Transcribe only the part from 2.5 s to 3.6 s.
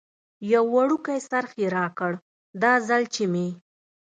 دا ځل چې مې.